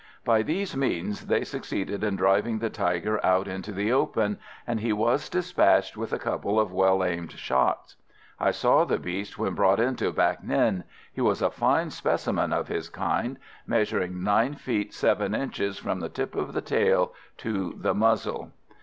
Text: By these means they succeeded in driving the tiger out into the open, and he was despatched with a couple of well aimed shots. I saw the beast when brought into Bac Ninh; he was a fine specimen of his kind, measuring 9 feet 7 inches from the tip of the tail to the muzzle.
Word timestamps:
By 0.25 0.41
these 0.41 0.75
means 0.75 1.27
they 1.27 1.43
succeeded 1.43 2.03
in 2.03 2.15
driving 2.15 2.57
the 2.57 2.71
tiger 2.71 3.23
out 3.23 3.47
into 3.47 3.71
the 3.71 3.91
open, 3.91 4.39
and 4.65 4.79
he 4.79 4.91
was 4.91 5.29
despatched 5.29 5.95
with 5.95 6.11
a 6.11 6.17
couple 6.17 6.59
of 6.59 6.73
well 6.73 7.03
aimed 7.03 7.33
shots. 7.33 7.97
I 8.39 8.49
saw 8.49 8.83
the 8.83 8.97
beast 8.97 9.37
when 9.37 9.53
brought 9.53 9.79
into 9.79 10.11
Bac 10.11 10.41
Ninh; 10.41 10.85
he 11.13 11.21
was 11.21 11.43
a 11.43 11.51
fine 11.51 11.91
specimen 11.91 12.51
of 12.51 12.67
his 12.67 12.89
kind, 12.89 13.37
measuring 13.67 14.23
9 14.23 14.55
feet 14.55 14.91
7 14.91 15.35
inches 15.35 15.77
from 15.77 15.99
the 15.99 16.09
tip 16.09 16.33
of 16.33 16.53
the 16.53 16.61
tail 16.61 17.13
to 17.37 17.75
the 17.77 17.93
muzzle. 17.93 18.49